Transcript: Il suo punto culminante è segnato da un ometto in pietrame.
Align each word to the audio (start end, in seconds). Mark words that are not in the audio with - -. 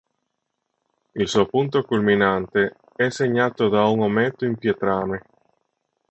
Il 1.13 1.27
suo 1.27 1.45
punto 1.45 1.83
culminante 1.83 2.75
è 2.95 3.09
segnato 3.09 3.69
da 3.69 3.85
un 3.85 4.01
ometto 4.01 4.45
in 4.45 4.55
pietrame. 4.57 5.21